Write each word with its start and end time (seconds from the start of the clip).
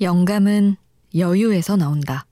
영감은 0.00 0.76
여유에서 1.14 1.76
나온다. 1.76 2.26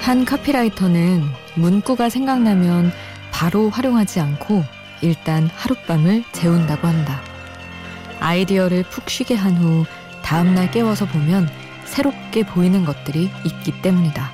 한 0.00 0.24
카피라이터는 0.24 1.22
문구가 1.54 2.08
생각나면 2.08 2.90
바로 3.30 3.70
활용하지 3.70 4.18
않고 4.18 4.64
일단 5.02 5.46
하룻밤을 5.46 6.24
재운다고 6.32 6.88
한다. 6.88 7.29
아이디어를 8.20 8.84
푹 8.84 9.08
쉬게 9.10 9.34
한 9.34 9.56
후 9.56 9.84
다음날 10.22 10.70
깨워서 10.70 11.06
보면 11.06 11.48
새롭게 11.84 12.44
보이는 12.44 12.84
것들이 12.84 13.30
있기 13.44 13.82
때문이다. 13.82 14.30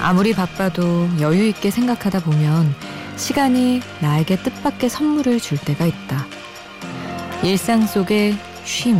아무리 0.00 0.32
바빠도 0.34 1.08
여유 1.20 1.46
있게 1.48 1.70
생각하다 1.70 2.20
보면 2.20 2.72
시간이 3.16 3.80
나에게 4.00 4.36
뜻밖의 4.36 4.88
선물을 4.88 5.40
줄 5.40 5.58
때가 5.58 5.86
있다. 5.86 6.26
일상 7.42 7.86
속의 7.86 8.38
쉼. 8.64 8.96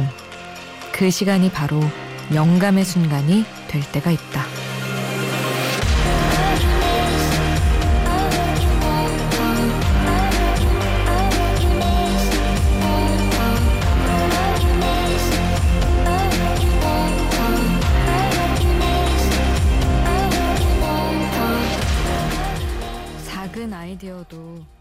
그 0.90 1.10
시간이 1.10 1.50
바로 1.52 1.80
영감의 2.34 2.84
순간이 2.84 3.44
될 3.68 3.82
때가 3.92 4.10
있다. 4.10 4.42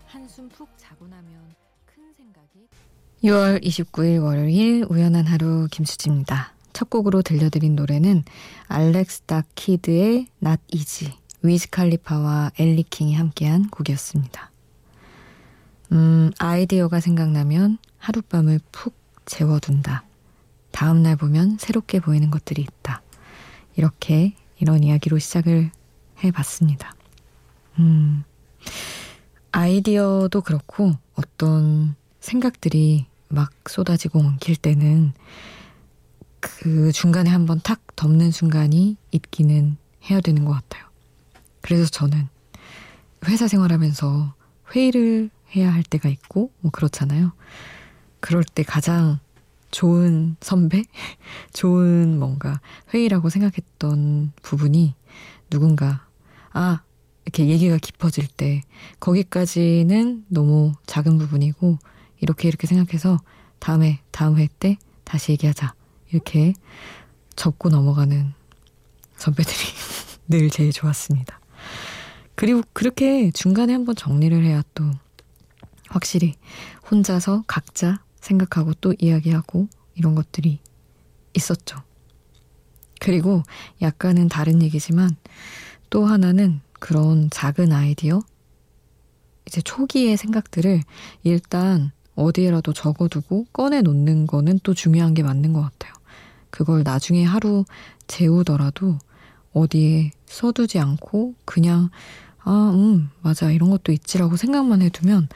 한숨 0.06 0.50
푹 0.50 0.70
자고 0.78 1.08
나면 1.08 1.54
큰 1.86 2.14
생각이 2.16 2.68
6월 3.23 3.64
29일 3.64 4.23
월요일 4.23 4.86
우연한 4.90 5.26
하루 5.26 5.68
김수지입니다. 5.72 6.54
첫 6.73 6.90
곡으로 6.90 7.22
들려드린 7.22 7.76
노래는 7.76 8.23
알렉스 8.68 9.22
다 9.22 9.44
키드의 9.56 10.28
Not 10.44 10.62
Easy 10.72 11.14
위즈 11.42 11.70
칼리파와 11.70 12.52
엘리 12.58 12.84
킹이 12.84 13.16
함께한 13.16 13.70
곡이었습니다. 13.70 14.52
음, 15.92 16.32
아이디어가 16.40 17.00
생각나면 17.00 17.78
하룻밤을 17.98 18.60
푹 18.72 18.95
재워둔다. 19.26 20.04
다음날 20.72 21.16
보면 21.16 21.58
새롭게 21.60 22.00
보이는 22.00 22.30
것들이 22.30 22.62
있다. 22.62 23.02
이렇게 23.76 24.36
이런 24.60 24.84
이야기로 24.84 25.20
시작을 25.20 25.72
해봤습니다. 26.23 26.95
음, 27.80 28.23
아이디어도 29.52 30.42
그렇고 30.42 30.94
어떤 31.16 31.95
생각들이 32.20 33.08
막 33.30 33.52
쏟아지고 33.67 34.20
엉킬 34.20 34.56
때는 34.56 35.14
그 36.39 36.92
중간에 36.92 37.30
한번 37.30 37.59
탁 37.64 37.81
덮는 37.95 38.31
순간이 38.31 38.98
있기는 39.12 39.78
해야 40.09 40.22
되는 40.22 40.45
것 40.45 40.54
같아요. 40.54 40.86
그래서 41.62 41.86
저는 41.89 42.28
회사 43.26 43.48
생활하면서 43.48 44.34
회의를 44.76 45.30
해야 45.56 45.73
할 45.73 45.84
때가 45.84 46.09
있고 46.09 46.52
뭐 46.61 46.72
그렇잖아요. 46.72 47.32
그럴 48.20 48.44
때 48.44 48.64
가장 48.64 49.20
좋은 49.72 50.38
선배? 50.42 50.84
좋은 51.54 52.20
뭔가 52.20 52.61
회의라고 52.94 53.30
생각했던 53.30 54.34
부분이 54.42 54.95
누군가 55.50 56.06
아 56.52 56.82
이렇게 57.27 57.48
얘기가 57.48 57.77
깊어질 57.77 58.26
때 58.27 58.61
거기까지는 59.02 60.23
너무 60.30 60.71
작은 60.86 61.17
부분이고 61.17 61.77
이렇게 62.21 62.48
이렇게 62.48 62.67
생각해서 62.67 63.20
다음에 63.60 63.99
다음 64.11 64.38
회 64.38 64.48
때 64.60 64.77
다시 65.04 65.33
얘기하자 65.33 65.73
이렇게 66.11 66.54
접고 67.36 67.67
넘어가는 67.67 68.33
선배들이 69.17 69.58
늘 70.30 70.49
제일 70.49 70.71
좋았습니다. 70.71 71.42
그리고 72.36 72.61
그렇게 72.71 73.30
중간에 73.32 73.73
한번 73.73 73.95
정리를 73.95 74.42
해야 74.45 74.64
또 74.73 74.89
확실히 75.89 76.36
혼자서 76.89 77.43
각자 77.45 78.02
생각하고 78.21 78.73
또 78.76 78.93
이야기하고 78.98 79.67
이런 79.95 80.16
것들이 80.16 80.60
있었죠. 81.33 81.83
그리고 83.02 83.43
약간은 83.82 84.30
다른 84.30 84.61
얘기지만 84.61 85.17
또 85.89 86.05
하나는 86.05 86.61
그런 86.80 87.30
작은 87.30 87.71
아이디어? 87.71 88.21
이제 89.48 89.61
초기의 89.61 90.17
생각들을 90.17 90.82
일단 91.23 91.92
어디에라도 92.15 92.73
적어두고 92.73 93.45
꺼내 93.54 93.82
놓는 93.82 94.27
거는 94.27 94.60
또 94.64 94.73
중요한 94.73 95.14
게 95.14 95.23
맞는 95.23 95.54
것 95.54 95.61
같아요. 95.61 95.93
그걸 96.49 96.83
나중에 96.83 97.23
하루 97.23 97.66
재우더라도 98.08 98.98
어디에 99.54 100.11
써두지 100.26 100.80
않고 100.80 101.36
그냥 101.45 101.89
아, 102.39 102.71
음, 102.73 103.10
맞아. 103.21 103.52
이런 103.52 103.70
것도 103.70 103.92
있지라고 103.92 104.37
생각만 104.37 104.82
해두면 104.82 105.27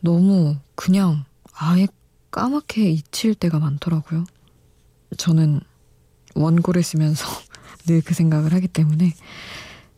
너무 0.00 0.56
그냥 0.74 1.24
아예 1.52 1.88
까맣게 2.30 2.90
잊힐 2.90 3.34
때가 3.34 3.58
많더라고요. 3.58 4.24
저는 5.16 5.60
원고를 6.34 6.82
쓰면서 6.82 7.26
늘 7.86 8.02
그 8.02 8.14
생각을 8.14 8.52
하기 8.52 8.68
때문에 8.68 9.12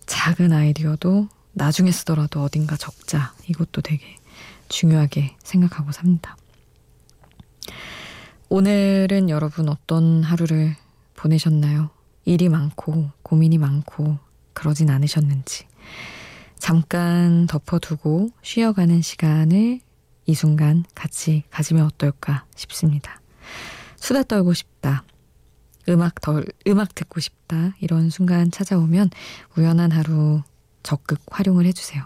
작은 0.08 0.52
아이디어도 0.52 1.28
나중에 1.52 1.92
쓰더라도 1.92 2.42
어딘가 2.42 2.76
적자. 2.76 3.34
이것도 3.46 3.82
되게 3.82 4.16
중요하게 4.68 5.36
생각하고 5.44 5.92
삽니다. 5.92 6.36
오늘은 8.48 9.28
여러분 9.28 9.68
어떤 9.68 10.22
하루를 10.22 10.74
보내셨나요? 11.14 11.90
일이 12.24 12.48
많고 12.48 13.10
고민이 13.22 13.58
많고 13.58 14.18
그러진 14.54 14.90
않으셨는지. 14.90 15.66
잠깐 16.58 17.46
덮어두고 17.46 18.30
쉬어가는 18.42 19.02
시간을 19.02 19.80
이 20.26 20.34
순간 20.34 20.84
같이 20.94 21.44
가지면 21.50 21.84
어떨까 21.84 22.46
싶습니다. 22.56 23.20
수다 23.96 24.22
떨고 24.22 24.54
싶다. 24.54 25.04
음악 25.88 26.20
덜, 26.20 26.44
음악 26.66 26.94
듣고 26.94 27.20
싶다. 27.20 27.74
이런 27.80 28.10
순간 28.10 28.50
찾아오면 28.50 29.10
우연한 29.56 29.90
하루 29.90 30.42
적극 30.82 31.20
활용을 31.30 31.64
해주세요. 31.66 32.04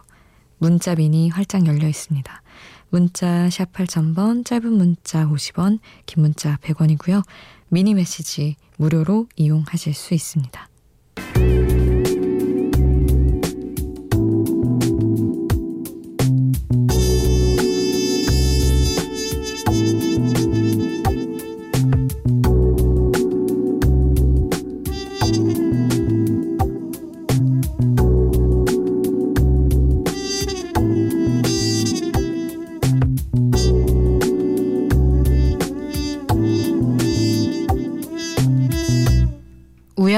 문자 0.58 0.94
미니 0.94 1.28
활짝 1.28 1.66
열려 1.66 1.88
있습니다. 1.88 2.42
문자 2.90 3.50
샵 3.50 3.72
8000번, 3.72 4.44
짧은 4.44 4.72
문자 4.72 5.26
50원, 5.26 5.80
긴 6.06 6.22
문자 6.22 6.56
100원이고요. 6.58 7.24
미니 7.68 7.94
메시지 7.94 8.56
무료로 8.76 9.28
이용하실 9.36 9.94
수 9.94 10.14
있습니다. 10.14 10.71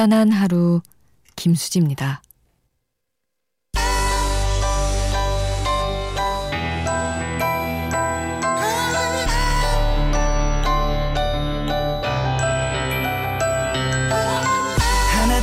우연한 0.05 0.33
하루 0.33 0.83
김수지입니다. 1.35 2.21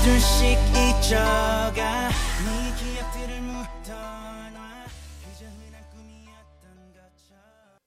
둘씩 0.04 0.58
잊혀가 0.70 2.10
네 2.10 2.74
기억들을 2.76 3.42
묻어놔 3.42 4.86
그저 5.22 5.46
흔한 5.46 5.84
꿈이었던 5.92 6.64
것처럼 6.96 7.78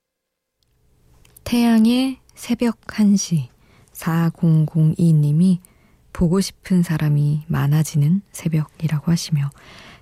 태양의 1.42 2.18
새벽 2.36 2.80
1시 2.82 3.48
4002님이 3.92 5.58
보고 6.14 6.40
싶은 6.40 6.82
사람이 6.82 7.44
많아지는 7.48 8.22
새벽이라고 8.32 9.10
하시며 9.10 9.50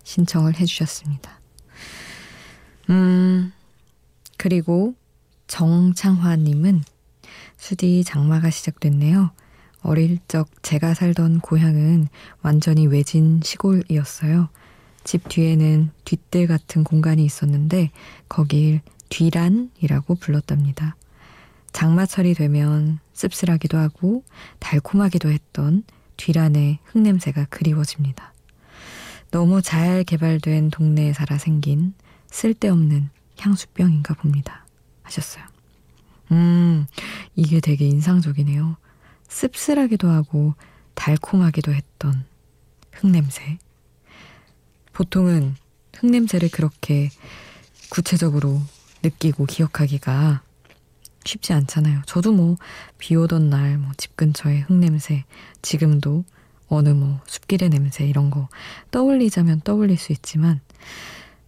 신청을 0.04 0.60
해주셨습니다. 0.60 1.40
음, 2.90 3.52
그리고 4.36 4.94
정창화님은 5.48 6.82
수디 7.56 8.04
장마가 8.04 8.50
시작됐네요. 8.50 9.32
어릴 9.80 10.18
적 10.28 10.48
제가 10.62 10.94
살던 10.94 11.40
고향은 11.40 12.08
완전히 12.42 12.86
외진 12.86 13.40
시골이었어요. 13.42 14.50
집 15.04 15.28
뒤에는 15.28 15.90
뒷뜰 16.04 16.46
같은 16.46 16.84
공간이 16.84 17.24
있었는데 17.24 17.90
거길 18.28 18.82
뒤란이라고 19.08 20.16
불렀답니다. 20.16 20.94
장마철이 21.72 22.34
되면 22.34 22.98
씁쓸하기도 23.14 23.78
하고 23.78 24.24
달콤하기도 24.60 25.30
했던 25.30 25.84
뒤란의 26.22 26.78
흙냄새가 26.84 27.46
그리워집니다. 27.46 28.32
너무 29.32 29.60
잘 29.60 30.04
개발된 30.04 30.70
동네에 30.70 31.12
살아 31.12 31.36
생긴 31.36 31.94
쓸데없는 32.28 33.10
향수병인가 33.38 34.14
봅니다. 34.14 34.64
하셨어요. 35.02 35.44
음, 36.30 36.86
이게 37.34 37.58
되게 37.58 37.88
인상적이네요. 37.88 38.76
씁쓸하기도 39.26 40.08
하고 40.08 40.54
달콤하기도 40.94 41.74
했던 41.74 42.24
흙냄새. 42.92 43.58
보통은 44.92 45.56
흙냄새를 45.96 46.50
그렇게 46.50 47.10
구체적으로 47.90 48.62
느끼고 49.02 49.46
기억하기가 49.46 50.42
쉽지 51.24 51.52
않잖아요. 51.52 52.02
저도 52.06 52.32
뭐 52.32 52.56
비 52.98 53.14
오던 53.16 53.50
날 53.50 53.78
뭐 53.78 53.92
집 53.96 54.16
근처에 54.16 54.60
흙냄새, 54.60 55.24
지금도 55.62 56.24
어느 56.68 56.88
뭐 56.90 57.20
숲길의 57.26 57.68
냄새 57.70 58.06
이런 58.06 58.30
거 58.30 58.48
떠올리자면 58.90 59.60
떠올릴 59.62 59.98
수 59.98 60.12
있지만 60.12 60.60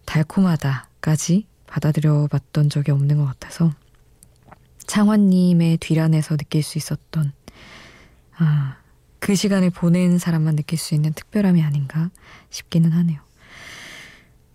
달콤하다까지 0.05 1.47
받아들여 1.67 2.27
봤던 2.31 2.69
적이 2.69 2.91
없는 2.91 3.17
것 3.17 3.25
같아서 3.25 3.73
창환님의 4.87 5.77
뒤란에서 5.77 6.37
느낄 6.37 6.61
수 6.63 6.77
있었던 6.77 7.31
아, 8.37 8.77
그 9.19 9.33
시간을 9.35 9.71
보낸 9.71 10.17
사람만 10.19 10.55
느낄 10.55 10.77
수 10.77 10.93
있는 10.93 11.13
특별함이 11.13 11.63
아닌가 11.63 12.11
싶기는 12.51 12.91
하네요. 12.91 13.19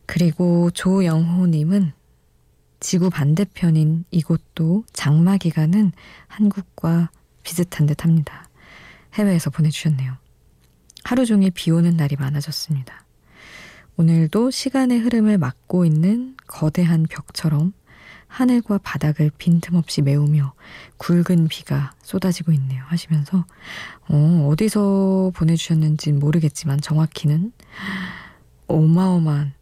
그리고 0.06 0.70
조영호님은 0.70 1.92
지구 2.80 3.10
반대편인 3.10 4.04
이곳도 4.10 4.84
장마 4.92 5.36
기간은 5.36 5.92
한국과 6.28 7.10
비슷한 7.42 7.86
듯 7.86 8.04
합니다. 8.04 8.48
해외에서 9.14 9.50
보내주셨네요. 9.50 10.16
하루 11.04 11.26
종일 11.26 11.50
비 11.50 11.70
오는 11.70 11.96
날이 11.96 12.16
많아졌습니다. 12.16 13.04
오늘도 13.96 14.50
시간의 14.50 14.98
흐름을 15.00 15.36
막고 15.36 15.84
있는 15.84 16.36
거대한 16.46 17.04
벽처럼 17.08 17.74
하늘과 18.28 18.78
바닥을 18.78 19.30
빈틈없이 19.36 20.02
메우며 20.02 20.54
굵은 20.98 21.48
비가 21.48 21.92
쏟아지고 22.02 22.52
있네요. 22.52 22.82
하시면서, 22.86 23.44
어, 24.08 24.48
어디서 24.50 25.32
보내주셨는지 25.34 26.12
모르겠지만 26.12 26.80
정확히는 26.80 27.52
어마어마한 28.68 29.52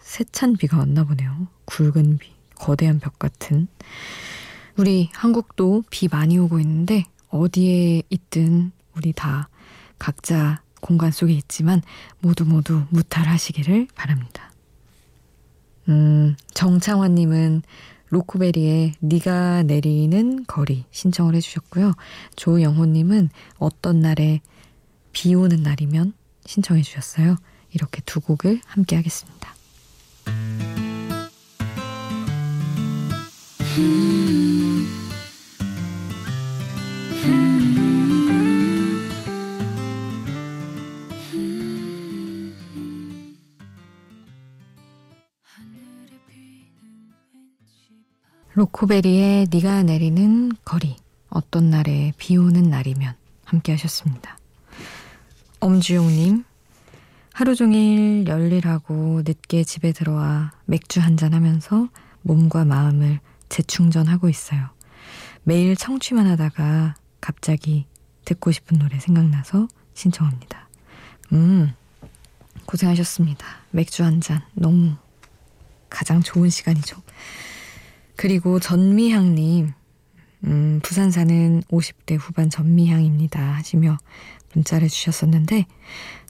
세찬 0.00 0.56
비가 0.56 0.78
왔나 0.78 1.04
보네요. 1.04 1.48
굵은 1.64 2.18
비, 2.18 2.32
거대한 2.60 3.00
벽 3.00 3.18
같은. 3.18 3.66
우리 4.76 5.10
한국도 5.14 5.84
비 5.90 6.08
많이 6.08 6.38
오고 6.38 6.60
있는데 6.60 7.04
어디에 7.30 8.02
있든 8.10 8.72
우리 8.96 9.12
다 9.12 9.48
각자 9.98 10.62
공간 10.80 11.10
속에 11.10 11.32
있지만 11.32 11.82
모두 12.20 12.44
모두 12.44 12.82
무탈하시기를 12.90 13.88
바랍니다. 13.94 14.50
음, 15.88 16.36
정창환님은 16.54 17.62
로코베리의 18.10 18.94
네가 19.00 19.62
내리는 19.62 20.44
거리 20.46 20.84
신청을 20.90 21.34
해주셨고요. 21.36 21.92
조영호님은 22.36 23.30
어떤 23.58 24.00
날에 24.00 24.40
비 25.12 25.34
오는 25.34 25.62
날이면 25.62 26.12
신청해 26.44 26.82
주셨어요. 26.82 27.36
이렇게 27.72 28.02
두 28.04 28.20
곡을 28.20 28.60
함께 28.66 28.96
하겠습니다. 28.96 29.39
로코베리의 48.54 49.46
네가 49.52 49.84
내리는 49.84 50.50
거리 50.64 50.96
어떤 51.28 51.70
날에 51.70 52.12
비 52.18 52.36
오는 52.36 52.68
날이면 52.68 53.14
함께 53.44 53.72
하셨습니다. 53.72 54.36
엄주용님 55.60 56.42
하루 57.32 57.54
종일 57.54 58.26
열일하고 58.26 59.22
늦게 59.24 59.62
집에 59.62 59.92
들어와 59.92 60.50
맥주 60.66 60.98
한잔 60.98 61.34
하면서 61.34 61.88
몸과 62.22 62.64
마음을 62.64 63.20
재충전하고 63.50 64.28
있어요. 64.30 64.70
매일 65.42 65.76
청취만 65.76 66.26
하다가 66.26 66.94
갑자기 67.20 67.86
듣고 68.24 68.52
싶은 68.52 68.78
노래 68.78 68.98
생각나서 68.98 69.68
신청합니다. 69.94 70.68
음, 71.32 71.72
고생하셨습니다. 72.66 73.46
맥주 73.70 74.04
한 74.04 74.20
잔 74.20 74.40
너무 74.54 74.94
가장 75.90 76.22
좋은 76.22 76.48
시간이죠. 76.50 76.96
그리고 78.16 78.60
전미향님, 78.60 79.72
음, 80.44 80.80
부산 80.82 81.10
사는 81.10 81.62
50대 81.70 82.16
후반 82.18 82.48
전미향입니다. 82.48 83.40
하시며 83.54 83.98
문자를 84.54 84.88
주셨었는데, 84.88 85.66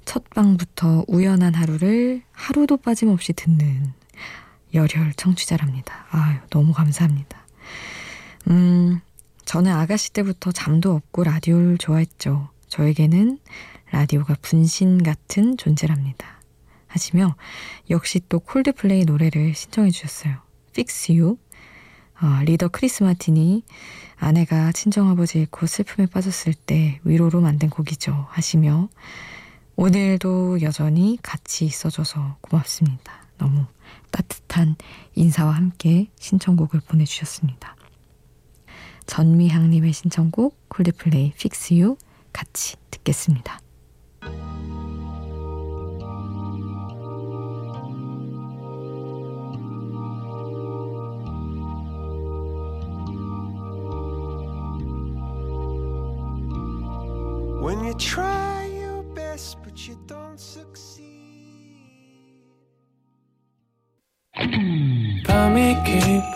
첫 0.05 0.29
방부터 0.31 1.05
우연한 1.09 1.55
하루를 1.55 2.23
하루도 2.33 2.79
빠짐없이 2.79 3.33
듣는 3.35 3.93
열혈 4.75 5.15
청취자랍니다. 5.17 6.07
아유, 6.11 6.39
너무 6.51 6.73
감사합니다. 6.73 7.47
음, 8.49 9.01
저는 9.45 9.73
아가씨 9.73 10.13
때부터 10.13 10.53
잠도 10.53 10.93
없고 10.95 11.25
라디오를 11.25 11.79
좋아했죠. 11.79 12.51
저에게는 12.69 13.39
라디오가 13.91 14.37
분신 14.41 15.03
같은 15.03 15.57
존재랍니다. 15.57 16.41
하시며 16.87 17.37
역시 17.89 18.21
또 18.29 18.41
콜드플레이 18.41 19.05
노래를 19.05 19.55
신청해 19.55 19.91
주셨어요. 19.91 20.37
Fix 20.71 21.13
You 21.13 21.37
어, 22.21 22.43
리더 22.45 22.69
크리스 22.69 23.03
마틴이 23.03 23.65
아내가 24.17 24.73
친정아버지 24.73 25.39
잃고 25.39 25.67
슬픔에 25.67 26.07
빠졌을 26.07 26.53
때 26.53 27.01
위로로 27.05 27.41
만든 27.41 27.71
곡이죠 27.71 28.27
하시며 28.29 28.89
오늘도 29.77 30.61
여전히 30.61 31.19
같이 31.23 31.65
있어줘서 31.65 32.37
고맙습니다. 32.43 33.20
너무 33.41 33.65
따뜻한 34.11 34.77
인사와 35.15 35.53
함께 35.53 36.11
신청곡을 36.19 36.81
보내주셨습니다. 36.81 37.75
전미향님의 39.07 39.95
신청곡 39.95 40.69
콜드플레이 40.69 41.33
Fix 41.33 41.75
You 41.75 41.97
같이 42.33 42.77
듣겠습니다. 42.91 43.59
When 57.63 57.85
you 57.85 57.95
try 57.95 58.67
your 58.67 59.03
best, 59.15 59.59
but 59.63 59.87
you 59.87 59.97
don't 60.07 60.39
succeed. 60.39 61.10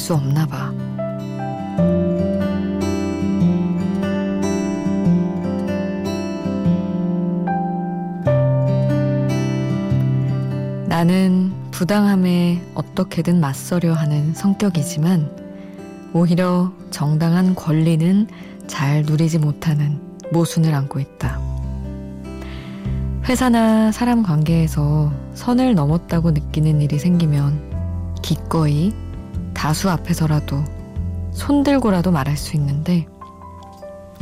수 0.00 0.14
없나 0.14 0.46
봐. 0.46 0.72
나는 10.88 11.52
부당함에 11.70 12.62
어떻게든 12.74 13.40
맞서려 13.40 13.92
하는 13.92 14.34
성격이지만 14.34 15.30
오히려 16.14 16.72
정당한 16.90 17.54
권리는 17.54 18.26
잘 18.66 19.02
누리지 19.02 19.38
못하는 19.38 20.00
모순을 20.32 20.74
안고 20.74 20.98
있다. 20.98 21.40
회사나 23.28 23.92
사람 23.92 24.22
관계에서 24.22 25.12
선을 25.34 25.74
넘었다고 25.74 26.32
느끼는 26.32 26.80
일이 26.80 26.98
생기면 26.98 28.16
기꺼이 28.22 28.92
다수 29.60 29.90
앞에서라도 29.90 30.64
손들고라도 31.32 32.10
말할 32.10 32.38
수 32.38 32.56
있는데 32.56 33.06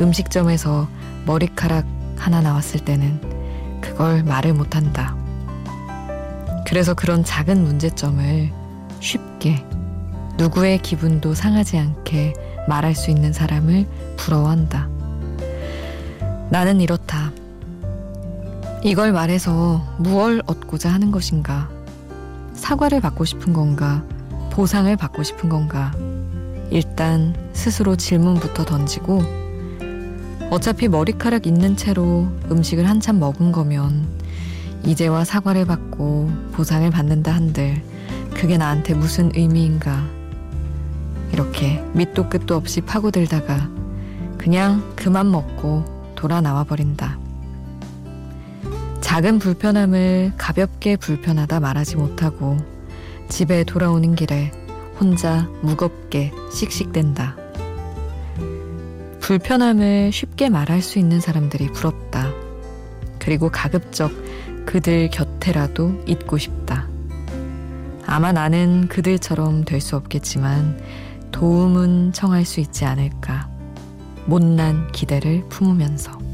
음식점에서 0.01 0.89
머리카락 1.27 1.87
하나 2.17 2.41
나왔을 2.41 2.81
때는 2.81 3.21
그걸 3.81 4.25
말을 4.25 4.53
못한다. 4.53 5.17
그래서 6.67 6.93
그런 6.93 7.23
작은 7.23 7.63
문제점을 7.63 8.51
쉽게 8.99 9.65
누구의 10.39 10.83
기분도 10.83 11.35
상하지 11.35 11.79
않게 11.79 12.35
말할 12.67 12.97
수 12.97 13.13
있는 13.13 13.33
사람을 13.33 13.87
부러워한다. 14.17 14.89
나는 16.51 16.81
이렇다. 16.81 17.31
이걸 18.83 19.13
말해서 19.13 19.87
무얼 19.99 20.43
얻고자 20.47 20.93
하는 20.93 21.13
것인가? 21.13 21.71
사과를 22.55 23.01
받고 23.01 23.25
싶은 23.25 23.53
건가? 23.53 24.03
보상을 24.59 24.97
받고 24.97 25.23
싶은 25.23 25.49
건가? 25.49 25.93
일단 26.73 27.33
스스로 27.53 27.95
질문부터 27.95 28.65
던지고 28.65 29.23
어차피 30.51 30.89
머리카락 30.89 31.47
있는 31.47 31.77
채로 31.77 32.27
음식을 32.51 32.89
한참 32.89 33.21
먹은 33.21 33.53
거면 33.53 34.09
이제와 34.83 35.25
사과를 35.25 35.65
받고 35.65 36.33
보상을 36.55 36.91
받는다 36.91 37.33
한들 37.33 37.81
그게 38.35 38.59
나한테 38.59 38.95
무슨 38.95 39.31
의미인가 39.33 40.05
이렇게 41.33 41.81
밑도 41.93 42.29
끝도 42.29 42.57
없이 42.57 42.81
파고들다가 42.81 43.71
그냥 44.39 44.83
그만 44.97 45.31
먹고 45.31 45.85
돌아 46.17 46.41
나와 46.41 46.65
버린다. 46.65 47.17
작은 49.03 49.39
불편함을 49.39 50.33
가볍게 50.37 50.97
불편하다 50.97 51.61
말하지 51.61 51.95
못하고 51.95 52.57
집에 53.29 53.65
돌아오는 53.65 54.15
길에 54.15 54.51
혼자 54.99 55.49
무겁게 55.63 56.33
씩씩댄다. 56.53 57.37
불편함을 59.21 60.11
쉽게 60.13 60.49
말할 60.49 60.81
수 60.83 60.99
있는 60.99 61.21
사람들이 61.21 61.69
부럽다. 61.73 62.31
그리고 63.19 63.51
가급적 63.51 64.11
그들 64.65 65.11
곁에라도 65.11 66.03
있고 66.07 66.39
싶다. 66.39 66.89
아마 68.07 68.33
나는 68.33 68.89
그들처럼 68.89 69.65
될 69.65 69.81
수 69.81 69.97
없겠지만 69.97 70.81
도움은 71.31 72.13
청할 72.13 72.45
수 72.47 72.61
있지 72.61 72.87
않을까. 72.87 73.49
못난 74.27 74.91
기대를 74.93 75.45
품으면서. 75.49 76.28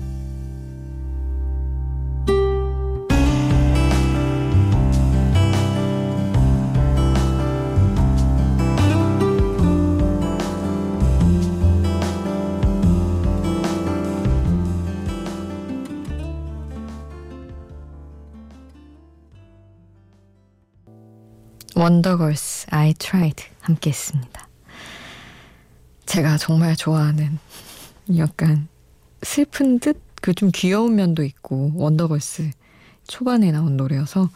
원더걸스 21.89 22.69
I 22.71 22.95
Tried 22.95 23.45
함께 23.61 23.91
했습니다. 23.91 24.49
제가 26.07 26.39
정말 26.39 26.77
좋아하는 26.77 27.39
약간 28.17 28.69
슬픈 29.23 29.79
듯 29.81 30.03
그 30.23 30.33
좀 30.33 30.51
귀여운 30.55 30.95
면도 30.95 31.23
있고 31.25 31.73
원더걸스 31.75 32.51
초반에 33.07 33.53
나온 33.53 33.77
노래여서 33.77 34.31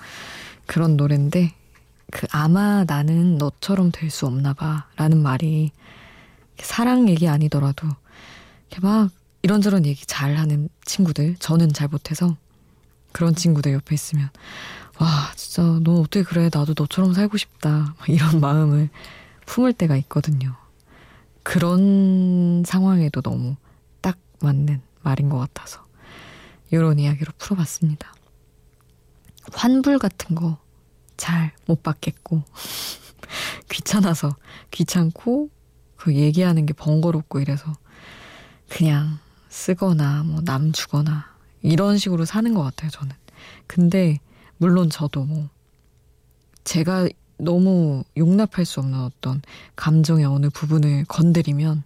그런 0.66 0.98
노래인데 0.98 1.54
그 2.12 2.26
아마 2.30 2.84
나는 2.86 3.38
너처럼 3.38 3.92
될 3.92 4.10
수 4.10 4.26
없나 4.26 4.52
봐라는 4.52 5.22
말이 5.22 5.70
사랑 6.58 7.08
얘기 7.08 7.28
아니더라도 7.28 7.86
이렇게 8.68 8.86
막 8.86 9.10
이런저런 9.40 9.86
얘기 9.86 10.04
잘 10.04 10.36
하는 10.36 10.68
친구들 10.84 11.36
저는 11.38 11.72
잘 11.72 11.88
못해서 11.88 12.36
그런 13.12 13.34
친구들 13.34 13.72
옆에 13.72 13.94
있으면 13.94 14.28
와, 15.00 15.32
진짜 15.36 15.62
너 15.82 16.00
어떻게 16.00 16.22
그래? 16.22 16.50
나도 16.52 16.74
너처럼 16.76 17.12
살고 17.14 17.36
싶다. 17.36 17.94
이런 18.08 18.40
마음을 18.40 18.88
품을 19.46 19.72
때가 19.72 19.96
있거든요. 19.98 20.54
그런 21.42 22.62
상황에도 22.66 23.20
너무 23.22 23.56
딱 24.00 24.18
맞는 24.40 24.82
말인 25.02 25.28
것 25.30 25.38
같아서 25.38 25.84
이런 26.70 26.98
이야기로 26.98 27.32
풀어봤습니다. 27.38 28.12
환불 29.52 29.98
같은 29.98 30.34
거 30.34 30.58
잘 31.16 31.50
못 31.66 31.82
받겠고 31.82 32.44
귀찮아서 33.70 34.36
귀찮고 34.70 35.50
그 35.96 36.14
얘기하는 36.14 36.64
게 36.64 36.72
번거롭고 36.72 37.40
이래서 37.40 37.72
그냥 38.68 39.18
쓰거나 39.48 40.22
뭐 40.22 40.42
남 40.44 40.70
주거나 40.70 41.26
이런 41.62 41.98
식으로 41.98 42.24
사는 42.24 42.54
것 42.54 42.62
같아요 42.62 42.90
저는. 42.90 43.12
근데 43.66 44.20
물론 44.58 44.90
저도 44.90 45.24
뭐 45.24 45.48
제가 46.64 47.08
너무 47.38 48.04
용납할 48.16 48.64
수 48.64 48.80
없는 48.80 48.98
어떤 49.00 49.40
감정의 49.76 50.24
어느 50.24 50.50
부분을 50.50 51.04
건드리면 51.06 51.84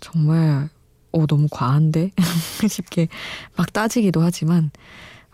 정말 0.00 0.68
어 1.12 1.26
너무 1.26 1.46
과한데 1.50 2.10
쉽게 2.68 3.08
막 3.56 3.72
따지기도 3.72 4.20
하지만 4.20 4.70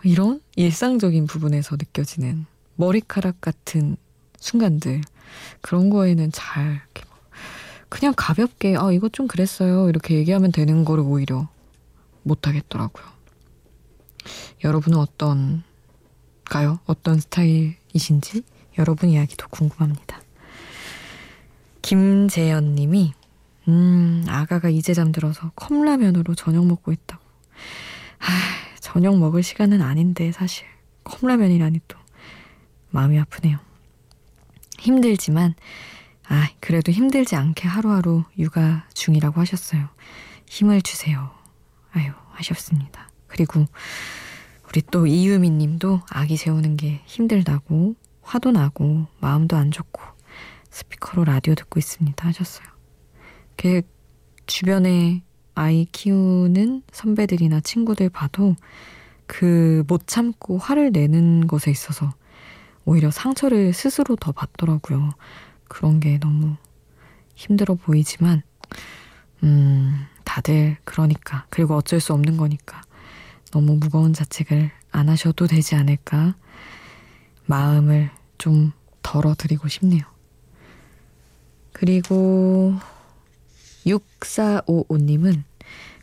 이런 0.05 0.41
일상적인 0.57 1.27
부분에서 1.27 1.77
느껴지는 1.77 2.47
머리카락 2.77 3.41
같은 3.41 3.97
순간들 4.39 5.01
그런 5.61 5.91
거에는 5.91 6.31
잘 6.33 6.83
그냥 7.89 8.13
가볍게 8.17 8.77
아 8.77 8.93
이거 8.93 9.09
좀 9.09 9.27
그랬어요 9.27 9.89
이렇게 9.89 10.15
얘기하면 10.15 10.53
되는 10.53 10.85
거를 10.85 11.03
오히려 11.05 11.49
못 12.23 12.47
하겠더라고요. 12.47 13.07
여러분은 14.63 14.99
어떤 14.99 15.63
가요? 16.49 16.79
어떤 16.87 17.21
스타일이신지 17.21 18.43
여러분 18.79 19.11
이야기도 19.11 19.49
궁금합니다. 19.49 20.21
김재현 21.83 22.75
님이 22.75 23.13
음, 23.69 24.25
아가가 24.29 24.69
이제 24.69 24.95
잠들어서 24.95 25.53
컵라면으로 25.55 26.35
저녁 26.35 26.67
먹고 26.67 26.93
있다고. 26.93 27.23
아, 28.21 28.27
저녁 28.81 29.19
먹을 29.19 29.43
시간은 29.43 29.83
아닌데 29.83 30.33
사실 30.33 30.67
컵라면이라니 31.05 31.81
또 31.87 31.99
마음이 32.91 33.19
아프네요. 33.19 33.59
힘들지만 34.79 35.55
아, 36.29 36.49
그래도 36.61 36.93
힘들지 36.93 37.37
않게 37.37 37.69
하루하루 37.69 38.25
육아 38.39 38.87
중이라고 38.95 39.41
하셨어요. 39.41 39.89
힘을 40.47 40.83
주세요. 40.83 41.31
아유, 41.93 42.13
하셨습니다. 42.33 43.11
그리고 43.27 43.67
우리 44.69 44.83
또 44.91 45.07
이유미 45.07 45.51
님도 45.51 46.03
아기 46.11 46.37
재우는 46.37 46.77
게 46.77 47.01
힘들다고 47.07 47.95
화도 48.23 48.53
나고 48.53 49.07
마음도 49.21 49.57
안 49.57 49.71
좋고 49.71 50.03
스피커로 50.71 51.25
라디오 51.25 51.55
듣고 51.55 51.79
있습니다 51.79 52.27
하셨어요. 52.27 52.67
그 53.57 53.83
주변에 54.47 55.23
아이 55.55 55.87
키우는 55.91 56.83
선배들이나 56.93 57.61
친구들 57.61 58.11
봐도 58.11 58.55
그 59.27 59.85
못 59.87 60.07
참고 60.07 60.59
화를 60.59 60.91
내는 60.93 61.47
것에 61.47 61.71
있어서 61.71 62.13
오히려 62.85 63.11
상처를 63.11 63.73
스스로 63.73 64.17
더 64.17 64.33
받더라고요. 64.33 65.11
그런 65.69 66.01
게 66.01 66.19
너무 66.19 66.57
힘들어 67.35 67.75
보이지만, 67.75 68.43
음, 69.43 70.07
다들 70.25 70.79
그러니까. 70.85 71.47
그리고 71.51 71.77
어쩔 71.77 72.01
수 72.01 72.13
없는 72.15 72.37
거니까. 72.37 72.83
너무 73.51 73.77
무거운 73.77 74.13
자책을 74.13 74.71
안 74.91 75.09
하셔도 75.09 75.47
되지 75.47 75.75
않을까 75.75 76.35
마음을 77.47 78.11
좀 78.37 78.73
덜어드리고 79.03 79.69
싶네요. 79.69 80.03
그리고 81.73 82.75
6455님은 83.87 85.43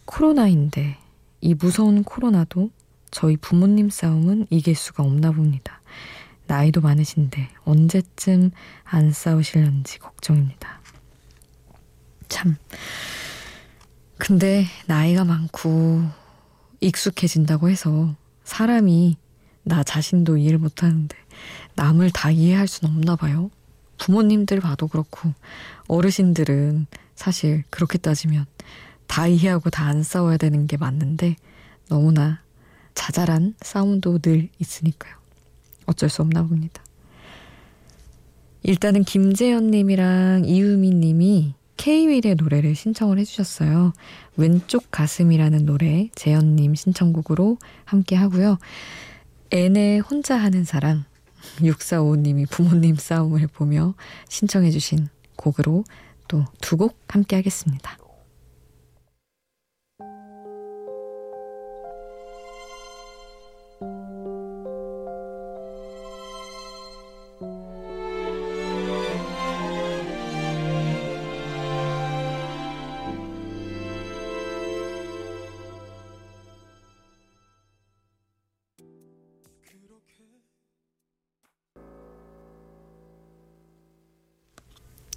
코로나인데 0.05 0.97
이 1.41 1.53
무서운 1.53 2.03
코로나도 2.03 2.71
저희 3.11 3.37
부모님 3.37 3.89
싸움은 3.89 4.47
이길 4.49 4.75
수가 4.75 5.03
없나 5.03 5.31
봅니다. 5.31 5.81
나이도 6.47 6.81
많으신데 6.81 7.49
언제쯤 7.63 8.51
안 8.83 9.11
싸우실런지 9.11 9.99
걱정입니다. 9.99 10.81
참. 12.29 12.55
근데 14.17 14.65
나이가 14.87 15.25
많고 15.25 16.03
익숙해진다고 16.85 17.69
해서 17.69 18.15
사람이 18.43 19.17
나 19.63 19.83
자신도 19.83 20.37
이해를 20.37 20.59
못하는데 20.59 21.15
남을 21.75 22.11
다 22.11 22.29
이해할 22.31 22.67
순 22.67 22.89
없나 22.89 23.15
봐요. 23.15 23.49
부모님들 23.97 24.59
봐도 24.59 24.87
그렇고 24.87 25.33
어르신들은 25.87 26.85
사실 27.15 27.63
그렇게 27.69 27.97
따지면 27.97 28.45
다 29.07 29.27
이해하고 29.27 29.69
다 29.69 29.85
안 29.85 30.03
싸워야 30.03 30.37
되는 30.37 30.67
게 30.67 30.77
맞는데 30.77 31.35
너무나 31.89 32.41
자잘한 32.93 33.55
싸움도 33.61 34.19
늘 34.19 34.49
있으니까요. 34.59 35.15
어쩔 35.85 36.09
수 36.09 36.21
없나 36.21 36.43
봅니다. 36.43 36.83
일단은 38.63 39.03
김재현 39.03 39.69
님이랑 39.69 40.45
이유미 40.45 40.91
님이 40.91 41.53
케이윌의 41.77 42.35
노래를 42.37 42.75
신청을 42.75 43.19
해주셨어요. 43.19 43.93
왼쪽 44.37 44.89
가슴이라는 44.91 45.65
노래 45.65 46.09
재현 46.15 46.55
님 46.55 46.75
신청곡으로 46.75 47.57
함께 47.83 48.15
하고요. 48.15 48.57
애네 49.51 49.99
혼자 49.99 50.35
하는 50.37 50.63
사랑 50.63 51.03
6455님이 51.59 52.49
부모님 52.49 52.95
싸움을 52.95 53.47
보며 53.47 53.93
신청해주신 54.29 55.09
곡으로 55.35 55.83
또 56.27 56.43
두 56.61 56.77
곡 56.77 56.97
함께 57.07 57.35
하겠습니다. 57.35 57.97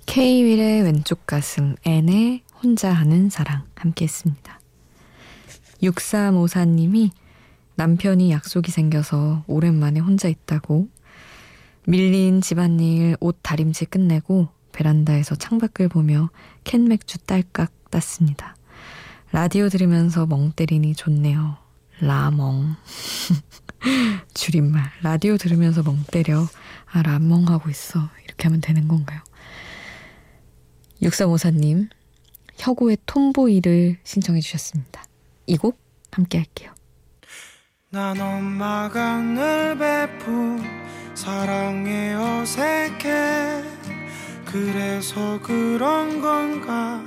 케이윌의 0.08 0.84
왼쪽 0.84 1.26
가슴, 1.26 1.76
앤의 1.84 2.42
혼자 2.62 2.90
하는 2.90 3.28
사랑 3.28 3.64
함께 3.74 4.06
했습니다. 4.06 4.58
6354님이 5.82 7.10
남편이 7.74 8.30
약속이 8.30 8.70
생겨서 8.70 9.44
오랜만에 9.46 10.00
혼자 10.00 10.28
있다고 10.28 10.88
밀린 11.86 12.40
집안일 12.40 13.18
옷 13.20 13.38
다림질 13.42 13.88
끝내고 13.88 14.48
베란다에서 14.72 15.34
창밖을 15.34 15.88
보며 15.88 16.30
캔 16.64 16.88
맥주 16.88 17.18
딸깍 17.18 17.90
땄습니다. 17.90 18.56
라디오 19.30 19.68
들으면서 19.68 20.24
멍 20.24 20.52
때리니 20.52 20.94
좋네요. 20.94 21.58
라멍. 22.00 22.76
줄임말. 24.32 24.90
라디오 25.02 25.36
들으면서 25.36 25.82
멍 25.82 26.02
때려. 26.10 26.46
아, 26.90 27.02
라멍 27.02 27.46
하고 27.48 27.68
있어. 27.68 28.08
이렇게 28.24 28.44
하면 28.44 28.62
되는 28.62 28.88
건가요? 28.88 29.20
6354님, 31.02 31.88
혁오의 32.58 32.98
톰보이를 33.06 33.98
신청해 34.04 34.40
주셨습니다. 34.40 35.04
이 35.46 35.56
곡 35.56 35.78
함께 36.12 36.38
할게요. 36.38 36.72
난 37.90 38.20
엄마가 38.20 39.18
늘 39.22 39.78
베푼 39.78 40.60
사랑에 41.14 42.12
어색해 42.14 43.62
그래서 44.44 45.40
그런 45.42 46.20
건가 46.20 47.02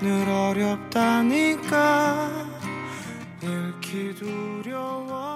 늘 0.00 0.26
어렵다니까 0.28 1.66
잃기 3.42 4.14
두려웠 4.14 5.35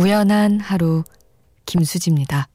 우연한 0.00 0.60
하루 0.60 1.04
김수지입니다. 1.66 2.48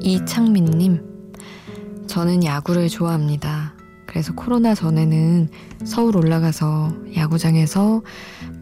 이창민님, 0.00 2.06
저는 2.06 2.42
야구를 2.42 2.88
좋아합니다. 2.88 3.74
그래서 4.06 4.32
코로나 4.34 4.74
전에는 4.74 5.50
서울 5.84 6.16
올라가서 6.16 6.90
야구장에서 7.16 8.00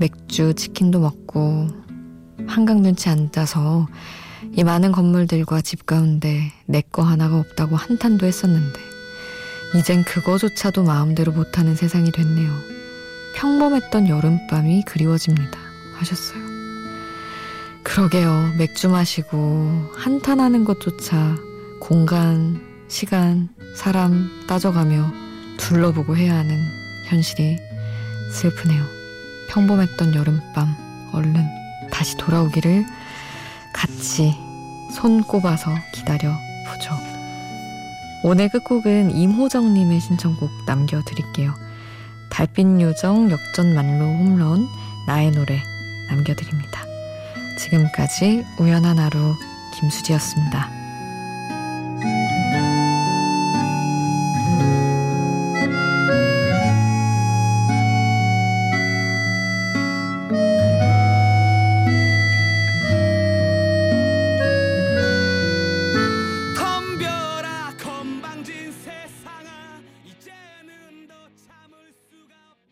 맥주, 0.00 0.52
치킨도 0.52 0.98
먹고 0.98 1.68
한강 2.48 2.82
눈치 2.82 3.08
앉아서 3.08 3.86
이 4.56 4.64
많은 4.64 4.90
건물들과 4.90 5.60
집 5.60 5.86
가운데 5.86 6.50
내 6.66 6.82
거 6.82 7.02
하나가 7.02 7.38
없다고 7.38 7.76
한탄도 7.76 8.26
했었는데 8.26 8.80
이젠 9.78 10.02
그거조차도 10.02 10.82
마음대로 10.82 11.30
못하는 11.30 11.76
세상이 11.76 12.10
됐네요. 12.10 12.69
평범했던 13.36 14.08
여름밤이 14.08 14.84
그리워집니다. 14.84 15.58
하셨어요. 15.94 16.40
그러게요. 17.82 18.52
맥주 18.58 18.88
마시고 18.88 19.90
한탄하는 19.94 20.64
것조차 20.64 21.36
공간, 21.80 22.60
시간, 22.88 23.48
사람 23.74 24.28
따져가며 24.46 25.12
둘러보고 25.56 26.16
해야 26.16 26.36
하는 26.36 26.56
현실이 27.08 27.58
슬프네요. 28.32 28.82
평범했던 29.48 30.14
여름밤 30.14 31.10
얼른 31.12 31.46
다시 31.90 32.16
돌아오기를 32.16 32.84
같이 33.72 34.34
손 34.94 35.22
꼽아서 35.22 35.70
기다려 35.92 36.32
보죠. 36.66 36.92
오늘 38.22 38.48
끝곡은 38.48 39.16
임호정님의 39.16 40.00
신청곡 40.00 40.50
남겨드릴게요. 40.66 41.54
달빛 42.30 42.80
요정 42.80 43.30
역전 43.30 43.74
만로 43.74 44.04
홈런 44.04 44.66
나의 45.06 45.30
노래 45.32 45.60
남겨드립니다. 46.08 46.84
지금까지 47.58 48.44
우연한 48.58 48.98
하루 48.98 49.34
김수지였습니다. 49.74 50.79